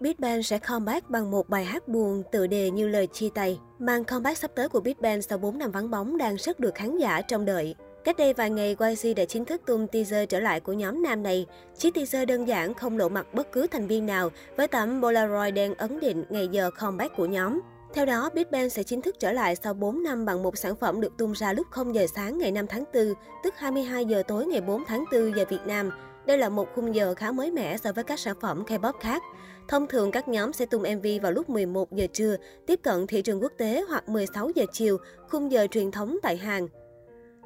Big 0.00 0.14
Bang 0.18 0.42
sẽ 0.42 0.58
comeback 0.58 1.10
bằng 1.10 1.30
một 1.30 1.48
bài 1.48 1.64
hát 1.64 1.88
buồn 1.88 2.22
tự 2.32 2.46
đề 2.46 2.70
như 2.70 2.88
lời 2.88 3.06
chia 3.06 3.28
tay. 3.34 3.60
Màn 3.78 4.04
comeback 4.04 4.38
sắp 4.38 4.50
tới 4.54 4.68
của 4.68 4.80
Big 4.80 4.94
Bang 5.00 5.22
sau 5.22 5.38
4 5.38 5.58
năm 5.58 5.70
vắng 5.70 5.90
bóng 5.90 6.18
đang 6.18 6.36
rất 6.36 6.60
được 6.60 6.74
khán 6.74 6.98
giả 6.98 7.20
trong 7.20 7.44
đợi. 7.44 7.74
Cách 8.04 8.16
đây 8.16 8.32
vài 8.32 8.50
ngày, 8.50 8.76
YG 8.80 9.14
đã 9.16 9.24
chính 9.24 9.44
thức 9.44 9.62
tung 9.66 9.86
teaser 9.86 10.28
trở 10.28 10.40
lại 10.40 10.60
của 10.60 10.72
nhóm 10.72 11.02
nam 11.02 11.22
này. 11.22 11.46
Chiếc 11.78 11.94
teaser 11.94 12.28
đơn 12.28 12.48
giản 12.48 12.74
không 12.74 12.98
lộ 12.98 13.08
mặt 13.08 13.34
bất 13.34 13.52
cứ 13.52 13.66
thành 13.66 13.86
viên 13.86 14.06
nào 14.06 14.30
với 14.56 14.68
tấm 14.68 15.02
Polaroid 15.02 15.54
đen 15.54 15.74
ấn 15.74 16.00
định 16.00 16.24
ngày 16.28 16.48
giờ 16.48 16.70
comeback 16.70 17.16
của 17.16 17.26
nhóm. 17.26 17.60
Theo 17.94 18.06
đó, 18.06 18.30
Big 18.34 18.50
Bang 18.50 18.70
sẽ 18.70 18.82
chính 18.82 19.02
thức 19.02 19.16
trở 19.18 19.32
lại 19.32 19.56
sau 19.56 19.74
4 19.74 20.02
năm 20.02 20.24
bằng 20.24 20.42
một 20.42 20.58
sản 20.58 20.76
phẩm 20.76 21.00
được 21.00 21.12
tung 21.18 21.32
ra 21.32 21.52
lúc 21.52 21.66
0 21.70 21.94
giờ 21.94 22.06
sáng 22.14 22.38
ngày 22.38 22.52
5 22.52 22.66
tháng 22.66 22.84
4, 22.94 23.14
tức 23.44 23.54
22 23.56 24.04
giờ 24.04 24.22
tối 24.28 24.46
ngày 24.46 24.60
4 24.60 24.84
tháng 24.84 25.04
4 25.12 25.36
giờ 25.36 25.44
Việt 25.48 25.66
Nam. 25.66 25.90
Đây 26.28 26.38
là 26.38 26.48
một 26.48 26.68
khung 26.74 26.94
giờ 26.94 27.14
khá 27.14 27.32
mới 27.32 27.50
mẻ 27.50 27.76
so 27.76 27.92
với 27.92 28.04
các 28.04 28.18
sản 28.18 28.36
phẩm 28.40 28.64
K-pop 28.66 28.92
khác. 29.00 29.22
Thông 29.68 29.86
thường 29.86 30.10
các 30.10 30.28
nhóm 30.28 30.52
sẽ 30.52 30.66
tung 30.66 30.82
MV 30.82 31.06
vào 31.22 31.32
lúc 31.32 31.50
11 31.50 31.92
giờ 31.92 32.06
trưa, 32.12 32.36
tiếp 32.66 32.80
cận 32.82 33.06
thị 33.06 33.22
trường 33.22 33.42
quốc 33.42 33.52
tế 33.58 33.84
hoặc 33.88 34.08
16 34.08 34.50
giờ 34.54 34.64
chiều, 34.72 34.96
khung 35.28 35.52
giờ 35.52 35.66
truyền 35.70 35.90
thống 35.90 36.18
tại 36.22 36.36
Hàn. 36.36 36.68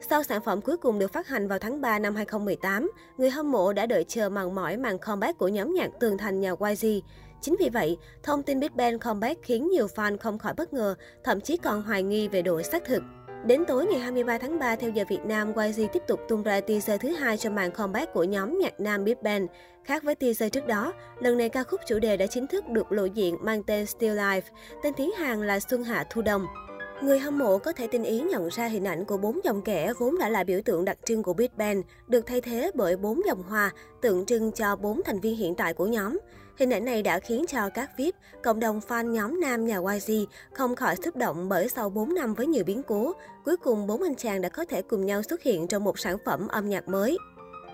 Sau 0.08 0.22
sản 0.22 0.42
phẩm 0.44 0.60
cuối 0.60 0.76
cùng 0.76 0.98
được 0.98 1.12
phát 1.12 1.28
hành 1.28 1.48
vào 1.48 1.58
tháng 1.58 1.80
3 1.80 1.98
năm 1.98 2.14
2018, 2.14 2.90
người 3.18 3.30
hâm 3.30 3.52
mộ 3.52 3.72
đã 3.72 3.86
đợi 3.86 4.04
chờ 4.08 4.28
màn 4.28 4.54
mỏi 4.54 4.76
màn 4.76 4.98
comeback 4.98 5.38
của 5.38 5.48
nhóm 5.48 5.74
nhạc 5.74 5.90
tường 6.00 6.18
thành 6.18 6.40
nhà 6.40 6.50
YG. 6.50 6.86
Chính 7.40 7.56
vì 7.60 7.68
vậy, 7.68 7.96
thông 8.22 8.42
tin 8.42 8.60
Big 8.60 8.76
Bang 8.76 8.98
comeback 8.98 9.42
khiến 9.42 9.68
nhiều 9.68 9.86
fan 9.86 10.18
không 10.18 10.38
khỏi 10.38 10.54
bất 10.56 10.72
ngờ, 10.72 10.94
thậm 11.24 11.40
chí 11.40 11.56
còn 11.56 11.82
hoài 11.82 12.02
nghi 12.02 12.28
về 12.28 12.42
độ 12.42 12.62
xác 12.62 12.84
thực. 12.84 13.02
Đến 13.46 13.64
tối 13.64 13.86
ngày 13.86 14.00
23 14.00 14.38
tháng 14.38 14.58
3 14.58 14.76
theo 14.76 14.90
giờ 14.90 15.04
Việt 15.08 15.24
Nam, 15.24 15.52
YG 15.56 15.82
tiếp 15.92 16.02
tục 16.06 16.20
tung 16.28 16.42
ra 16.42 16.60
teaser 16.60 17.00
thứ 17.00 17.08
hai 17.08 17.38
cho 17.38 17.50
màn 17.50 17.70
comeback 17.70 18.12
của 18.12 18.24
nhóm 18.24 18.58
nhạc 18.58 18.80
nam 18.80 19.04
Big 19.04 19.14
Bang. 19.22 19.46
Khác 19.84 20.02
với 20.02 20.14
teaser 20.14 20.52
trước 20.52 20.66
đó, 20.66 20.92
lần 21.20 21.38
này 21.38 21.48
ca 21.48 21.64
khúc 21.64 21.80
chủ 21.86 21.98
đề 21.98 22.16
đã 22.16 22.26
chính 22.26 22.46
thức 22.46 22.68
được 22.68 22.92
lộ 22.92 23.04
diện 23.04 23.36
mang 23.40 23.62
tên 23.62 23.86
Still 23.86 24.18
Life, 24.18 24.40
tên 24.82 24.94
tiếng 24.96 25.10
Hàn 25.12 25.46
là 25.46 25.60
Xuân 25.60 25.84
Hạ 25.84 26.04
Thu 26.10 26.22
Đông. 26.22 26.46
Người 27.02 27.18
hâm 27.18 27.38
mộ 27.38 27.58
có 27.58 27.72
thể 27.72 27.86
tinh 27.86 28.04
ý 28.04 28.20
nhận 28.20 28.48
ra 28.48 28.66
hình 28.66 28.84
ảnh 28.84 29.04
của 29.04 29.16
bốn 29.16 29.40
dòng 29.44 29.62
kẻ 29.62 29.92
vốn 29.98 30.18
đã 30.18 30.28
là 30.28 30.44
biểu 30.44 30.60
tượng 30.64 30.84
đặc 30.84 30.98
trưng 31.04 31.22
của 31.22 31.34
Big 31.34 31.50
Bang, 31.56 31.82
được 32.08 32.26
thay 32.26 32.40
thế 32.40 32.70
bởi 32.74 32.96
bốn 32.96 33.20
dòng 33.26 33.42
hoa, 33.42 33.70
tượng 34.00 34.26
trưng 34.26 34.52
cho 34.52 34.76
bốn 34.76 35.00
thành 35.04 35.20
viên 35.20 35.36
hiện 35.36 35.54
tại 35.54 35.74
của 35.74 35.86
nhóm. 35.86 36.18
Hình 36.58 36.70
ảnh 36.70 36.84
này 36.84 37.02
đã 37.02 37.18
khiến 37.18 37.44
cho 37.48 37.68
các 37.74 37.90
VIP, 37.96 38.14
cộng 38.42 38.60
đồng 38.60 38.80
fan 38.88 39.10
nhóm 39.10 39.40
nam 39.40 39.66
nhà 39.66 39.78
YG 39.92 40.12
không 40.52 40.76
khỏi 40.76 40.96
xúc 41.04 41.16
động 41.16 41.48
bởi 41.48 41.68
sau 41.68 41.90
4 41.90 42.14
năm 42.14 42.34
với 42.34 42.46
nhiều 42.46 42.64
biến 42.64 42.82
cố, 42.82 43.12
cuối 43.44 43.56
cùng 43.56 43.86
bốn 43.86 44.02
anh 44.02 44.14
chàng 44.14 44.40
đã 44.40 44.48
có 44.48 44.64
thể 44.64 44.82
cùng 44.82 45.06
nhau 45.06 45.22
xuất 45.22 45.42
hiện 45.42 45.66
trong 45.66 45.84
một 45.84 45.98
sản 45.98 46.16
phẩm 46.24 46.48
âm 46.48 46.68
nhạc 46.68 46.88
mới. 46.88 47.18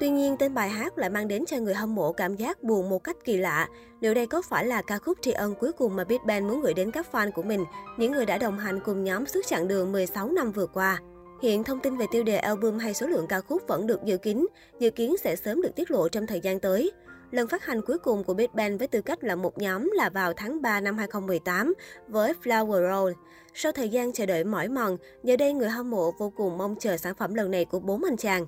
Tuy 0.00 0.10
nhiên, 0.10 0.36
tên 0.36 0.54
bài 0.54 0.68
hát 0.68 0.98
lại 0.98 1.10
mang 1.10 1.28
đến 1.28 1.44
cho 1.46 1.56
người 1.56 1.74
hâm 1.74 1.94
mộ 1.94 2.12
cảm 2.12 2.36
giác 2.36 2.62
buồn 2.62 2.88
một 2.88 3.04
cách 3.04 3.16
kỳ 3.24 3.36
lạ. 3.36 3.68
Liệu 4.00 4.14
đây 4.14 4.26
có 4.26 4.42
phải 4.42 4.66
là 4.66 4.82
ca 4.82 4.98
khúc 4.98 5.18
tri 5.22 5.32
ân 5.32 5.54
cuối 5.54 5.72
cùng 5.72 5.96
mà 5.96 6.04
Big 6.04 6.18
Bang 6.26 6.48
muốn 6.48 6.60
gửi 6.60 6.74
đến 6.74 6.90
các 6.90 7.06
fan 7.12 7.32
của 7.32 7.42
mình, 7.42 7.64
những 7.96 8.12
người 8.12 8.26
đã 8.26 8.38
đồng 8.38 8.58
hành 8.58 8.80
cùng 8.80 9.04
nhóm 9.04 9.26
suốt 9.26 9.46
chặng 9.46 9.68
đường 9.68 9.92
16 9.92 10.28
năm 10.28 10.52
vừa 10.52 10.66
qua? 10.66 11.00
Hiện 11.42 11.64
thông 11.64 11.80
tin 11.80 11.96
về 11.96 12.06
tiêu 12.10 12.24
đề 12.24 12.36
album 12.36 12.78
hay 12.78 12.94
số 12.94 13.06
lượng 13.06 13.26
ca 13.26 13.40
khúc 13.40 13.62
vẫn 13.68 13.86
được 13.86 14.04
dự 14.04 14.16
kín, 14.16 14.46
dự 14.78 14.90
kiến 14.90 15.16
sẽ 15.24 15.36
sớm 15.36 15.62
được 15.62 15.74
tiết 15.76 15.90
lộ 15.90 16.08
trong 16.08 16.26
thời 16.26 16.40
gian 16.40 16.60
tới. 16.60 16.92
Lần 17.30 17.48
phát 17.48 17.64
hành 17.64 17.82
cuối 17.82 17.98
cùng 17.98 18.24
của 18.24 18.34
Big 18.34 18.48
Bang 18.52 18.78
với 18.78 18.88
tư 18.88 19.00
cách 19.00 19.24
là 19.24 19.34
một 19.34 19.58
nhóm 19.58 19.90
là 19.94 20.10
vào 20.10 20.32
tháng 20.32 20.62
3 20.62 20.80
năm 20.80 20.98
2018 20.98 21.74
với 22.08 22.32
Flower 22.42 22.90
Roll. 22.90 23.12
Sau 23.54 23.72
thời 23.72 23.88
gian 23.88 24.12
chờ 24.12 24.26
đợi 24.26 24.44
mỏi 24.44 24.68
mòn, 24.68 24.96
giờ 25.22 25.36
đây 25.36 25.52
người 25.52 25.68
hâm 25.68 25.90
mộ 25.90 26.10
vô 26.18 26.32
cùng 26.36 26.58
mong 26.58 26.74
chờ 26.80 26.96
sản 26.96 27.14
phẩm 27.14 27.34
lần 27.34 27.50
này 27.50 27.64
của 27.64 27.80
bốn 27.80 28.04
anh 28.04 28.16
chàng. 28.16 28.46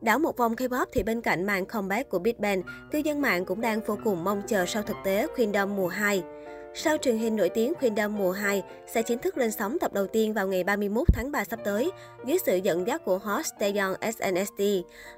Đảo 0.00 0.18
một 0.18 0.36
vòng 0.36 0.54
K-pop 0.54 0.86
thì 0.92 1.02
bên 1.02 1.20
cạnh 1.20 1.46
màn 1.46 1.66
comeback 1.66 2.10
của 2.10 2.18
Big 2.18 2.34
Bang, 2.38 2.62
cư 2.92 2.98
dân 2.98 3.20
mạng 3.20 3.44
cũng 3.44 3.60
đang 3.60 3.80
vô 3.80 3.98
cùng 4.04 4.24
mong 4.24 4.42
chờ 4.46 4.66
sau 4.66 4.82
thực 4.82 4.96
tế 5.04 5.26
Kingdom 5.36 5.76
mùa 5.76 5.88
2. 5.88 6.22
Sau 6.76 6.96
truyền 6.96 7.18
hình 7.18 7.36
nổi 7.36 7.48
tiếng 7.48 7.74
Queendom 7.74 8.16
mùa 8.18 8.32
2 8.32 8.62
sẽ 8.86 9.02
chính 9.02 9.18
thức 9.18 9.38
lên 9.38 9.50
sóng 9.50 9.78
tập 9.78 9.92
đầu 9.92 10.06
tiên 10.06 10.34
vào 10.34 10.48
ngày 10.48 10.64
31 10.64 11.08
tháng 11.12 11.32
3 11.32 11.44
sắp 11.44 11.60
tới, 11.64 11.90
dưới 12.24 12.38
sự 12.46 12.56
dẫn 12.56 12.86
dắt 12.86 13.04
của 13.04 13.18
host 13.18 13.54
Taeyong 13.58 13.94
SNSD. 14.00 14.62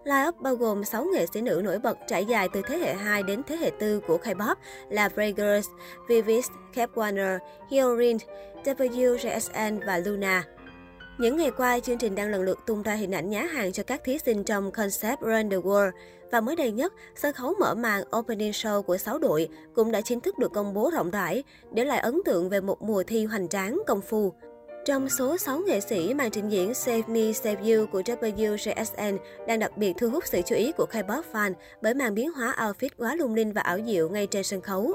Line-up 0.05 0.41
bao 0.41 0.55
gồm 0.55 0.85
6 0.85 1.05
nghệ 1.05 1.27
sĩ 1.35 1.41
nữ 1.41 1.61
nổi 1.65 1.79
bật 1.79 1.99
trải 2.07 2.25
dài 2.25 2.49
từ 2.53 2.63
thế 2.67 2.79
hệ 2.79 2.95
2 2.95 3.23
đến 3.23 3.43
thế 3.47 3.57
hệ 3.57 3.71
4 3.81 4.01
của 4.01 4.19
K-pop 4.25 4.55
là 4.91 5.09
Bray 5.09 5.35
Vivis, 6.09 6.47
Cap 6.75 6.91
Warner, 6.95 7.39
Hyorin, 7.71 8.17
WJSN 8.65 9.81
và 9.87 9.99
Luna. 9.99 10.45
Những 11.19 11.37
ngày 11.37 11.51
qua, 11.51 11.81
chương 11.81 11.99
trình 11.99 12.15
đang 12.15 12.31
lần 12.31 12.43
lượt 12.43 12.59
tung 12.67 12.83
ra 12.83 12.95
hình 12.95 13.15
ảnh 13.15 13.31
nhá 13.31 13.43
hàng 13.43 13.73
cho 13.73 13.83
các 13.83 14.05
thí 14.05 14.19
sinh 14.19 14.45
trong 14.45 14.71
concept 14.71 15.21
Run 15.21 15.51
the 15.51 15.57
World. 15.57 15.91
Và 16.31 16.41
mới 16.41 16.57
đây 16.57 16.73
nhất, 16.73 16.93
sân 17.15 17.33
khấu 17.33 17.55
mở 17.61 17.75
màn 17.75 18.03
opening 18.17 18.51
show 18.51 18.83
của 18.83 18.97
6 18.97 19.19
đội 19.19 19.49
cũng 19.75 19.93
đã 19.93 20.01
chính 20.01 20.21
thức 20.21 20.39
được 20.39 20.53
công 20.53 20.75
bố 20.75 20.91
rộng 20.91 21.11
rãi, 21.11 21.43
để 21.73 21.85
lại 21.85 21.99
ấn 21.99 22.21
tượng 22.25 22.49
về 22.49 22.61
một 22.61 22.83
mùa 22.83 23.03
thi 23.03 23.25
hoành 23.25 23.49
tráng, 23.49 23.83
công 23.87 24.01
phu. 24.01 24.33
Trong 24.85 25.09
số 25.09 25.37
6 25.37 25.59
nghệ 25.59 25.81
sĩ, 25.81 26.15
màn 26.15 26.31
trình 26.31 26.49
diễn 26.49 26.75
Save 26.75 27.03
Me 27.07 27.33
Save 27.33 27.75
You 27.75 27.87
của 27.87 28.01
WJSN 28.01 29.19
đang 29.47 29.59
đặc 29.59 29.77
biệt 29.77 29.93
thu 29.99 30.09
hút 30.11 30.25
sự 30.27 30.41
chú 30.47 30.55
ý 30.55 30.73
của 30.73 30.87
K-pop 30.93 31.23
fan 31.33 31.53
bởi 31.83 31.95
màn 31.95 32.15
biến 32.15 32.33
hóa 32.33 32.55
outfit 32.59 32.89
quá 32.99 33.15
lung 33.15 33.35
linh 33.35 33.53
và 33.53 33.61
ảo 33.61 33.79
diệu 33.87 34.09
ngay 34.09 34.27
trên 34.27 34.45
sân 34.45 34.61
khấu. 34.61 34.93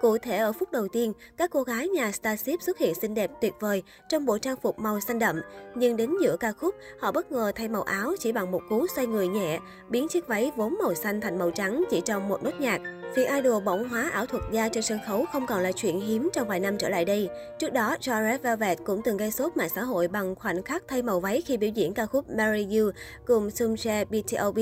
Cụ 0.00 0.18
thể 0.18 0.36
ở 0.36 0.52
phút 0.52 0.72
đầu 0.72 0.88
tiên, 0.88 1.12
các 1.36 1.50
cô 1.50 1.62
gái 1.62 1.88
nhà 1.88 2.12
Starship 2.12 2.62
xuất 2.62 2.78
hiện 2.78 2.94
xinh 2.94 3.14
đẹp 3.14 3.30
tuyệt 3.40 3.54
vời 3.60 3.82
trong 4.08 4.26
bộ 4.26 4.38
trang 4.38 4.56
phục 4.56 4.78
màu 4.78 5.00
xanh 5.00 5.18
đậm. 5.18 5.40
Nhưng 5.74 5.96
đến 5.96 6.10
giữa 6.22 6.36
ca 6.36 6.52
khúc, 6.52 6.74
họ 7.00 7.12
bất 7.12 7.32
ngờ 7.32 7.52
thay 7.54 7.68
màu 7.68 7.82
áo 7.82 8.12
chỉ 8.20 8.32
bằng 8.32 8.50
một 8.50 8.60
cú 8.68 8.86
xoay 8.86 9.06
người 9.06 9.28
nhẹ, 9.28 9.58
biến 9.88 10.08
chiếc 10.08 10.26
váy 10.26 10.52
vốn 10.56 10.74
màu 10.82 10.94
xanh 10.94 11.20
thành 11.20 11.38
màu 11.38 11.50
trắng 11.50 11.84
chỉ 11.90 12.00
trong 12.00 12.28
một 12.28 12.42
nốt 12.42 12.60
nhạc. 12.60 12.80
Việc 13.14 13.28
idol 13.30 13.62
bỗng 13.64 13.88
hóa 13.88 14.10
ảo 14.12 14.26
thuật 14.26 14.42
gia 14.52 14.68
trên 14.68 14.82
sân 14.82 14.98
khấu 15.06 15.24
không 15.32 15.46
còn 15.46 15.60
là 15.62 15.72
chuyện 15.72 16.00
hiếm 16.00 16.30
trong 16.32 16.48
vài 16.48 16.60
năm 16.60 16.78
trở 16.78 16.88
lại 16.88 17.04
đây. 17.04 17.28
Trước 17.58 17.72
đó, 17.72 17.96
Jared 18.00 18.38
Velvet 18.38 18.78
cũng 18.84 19.02
từng 19.02 19.16
gây 19.16 19.30
sốt 19.30 19.56
mạng 19.56 19.68
xã 19.74 19.82
hội 19.82 20.08
bằng 20.08 20.34
khoảnh 20.34 20.62
khắc 20.62 20.82
thay 20.88 21.02
màu 21.02 21.20
váy 21.20 21.42
khi 21.42 21.56
biểu 21.56 21.70
diễn 21.70 21.94
ca 21.94 22.06
khúc 22.06 22.30
Marry 22.30 22.78
You 22.78 22.90
cùng 23.26 23.50
Sumche 23.50 24.04
BTOB 24.04 24.58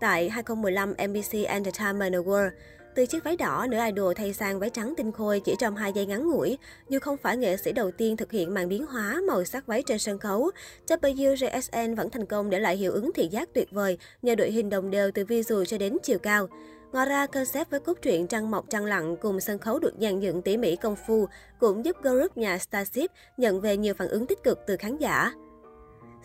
tại 0.00 0.28
2015 0.28 0.92
NBC 0.92 1.32
Entertainment 1.46 2.14
Award. 2.14 2.50
Từ 2.96 3.06
chiếc 3.06 3.24
váy 3.24 3.36
đỏ, 3.36 3.66
nữ 3.70 3.78
idol 3.84 4.12
thay 4.16 4.32
sang 4.32 4.60
váy 4.60 4.70
trắng 4.70 4.94
tinh 4.96 5.12
khôi 5.12 5.40
chỉ 5.40 5.54
trong 5.58 5.76
2 5.76 5.92
giây 5.92 6.06
ngắn 6.06 6.28
ngủi. 6.28 6.58
Dù 6.88 6.98
không 6.98 7.16
phải 7.16 7.36
nghệ 7.36 7.56
sĩ 7.56 7.72
đầu 7.72 7.90
tiên 7.90 8.16
thực 8.16 8.32
hiện 8.32 8.54
màn 8.54 8.68
biến 8.68 8.86
hóa 8.86 9.20
màu 9.28 9.44
sắc 9.44 9.66
váy 9.66 9.82
trên 9.82 9.98
sân 9.98 10.18
khấu, 10.18 10.50
WJSN 10.86 11.96
vẫn 11.96 12.10
thành 12.10 12.26
công 12.26 12.50
để 12.50 12.58
lại 12.58 12.76
hiệu 12.76 12.92
ứng 12.92 13.10
thị 13.14 13.28
giác 13.30 13.48
tuyệt 13.54 13.70
vời 13.70 13.98
nhờ 14.22 14.34
đội 14.34 14.50
hình 14.50 14.70
đồng 14.70 14.90
đều 14.90 15.10
từ 15.10 15.24
visual 15.24 15.64
cho 15.64 15.78
đến 15.78 15.96
chiều 16.02 16.18
cao. 16.18 16.48
Ngoài 16.92 17.06
ra, 17.06 17.26
concept 17.26 17.70
với 17.70 17.80
cốt 17.80 17.98
truyện 18.02 18.26
trăng 18.26 18.50
mọc 18.50 18.64
trăng 18.70 18.84
lặng 18.84 19.16
cùng 19.16 19.40
sân 19.40 19.58
khấu 19.58 19.78
được 19.78 19.92
dàn 20.00 20.20
dựng 20.20 20.42
tỉ 20.42 20.56
mỉ 20.56 20.76
công 20.76 20.96
phu 21.06 21.26
cũng 21.60 21.84
giúp 21.84 21.96
group 22.02 22.36
nhà 22.36 22.58
Starship 22.58 23.10
nhận 23.36 23.60
về 23.60 23.76
nhiều 23.76 23.94
phản 23.94 24.08
ứng 24.08 24.26
tích 24.26 24.42
cực 24.42 24.58
từ 24.66 24.76
khán 24.76 24.96
giả. 24.98 25.32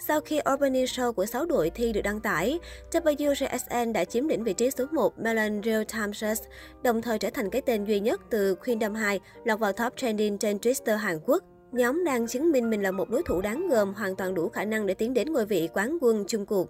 Sau 0.07 0.22
khi 0.22 0.39
Opening 0.53 0.85
Show 0.85 1.12
của 1.12 1.25
6 1.25 1.45
đội 1.45 1.69
thi 1.69 1.94
được 1.94 2.01
đăng 2.01 2.19
tải, 2.19 2.59
WJSN 2.91 3.91
đã 3.91 4.06
chiếm 4.06 4.28
lĩnh 4.28 4.44
vị 4.44 4.53
trí 4.53 4.72
số 4.72 4.85
1 4.91 5.19
Melon 5.19 5.62
Real 5.63 5.84
Time 5.84 6.13
Search, 6.13 6.44
đồng 6.84 7.01
thời 7.01 7.19
trở 7.19 7.29
thành 7.29 7.50
cái 7.50 7.62
tên 7.62 7.85
duy 7.85 8.00
nhất 8.00 8.22
từ 8.29 8.56
Kingdom 8.56 8.94
2 8.94 9.19
lọt 9.45 9.59
vào 9.59 9.73
top 9.73 9.94
trending 9.97 10.38
trên 10.38 10.57
Twitter 10.57 10.97
Hàn 10.97 11.19
Quốc. 11.25 11.44
Nhóm 11.72 12.03
đang 12.06 12.28
chứng 12.28 12.51
minh 12.51 12.69
mình 12.69 12.81
là 12.81 12.91
một 12.91 13.09
đối 13.09 13.23
thủ 13.23 13.41
đáng 13.41 13.67
gờm, 13.69 13.94
hoàn 13.94 14.16
toàn 14.16 14.34
đủ 14.34 14.50
khả 14.50 14.66
năng 14.66 14.85
để 14.85 14.94
tiến 14.94 15.13
đến 15.13 15.34
ngôi 15.34 15.45
vị 15.45 15.69
quán 15.73 15.97
quân 16.01 16.23
chung 16.28 16.45
cuộc. 16.45 16.68